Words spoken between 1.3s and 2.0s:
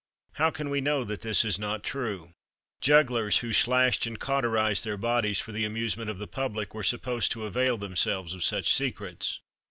is not